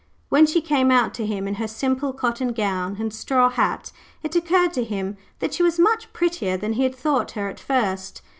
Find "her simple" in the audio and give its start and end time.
1.61-2.11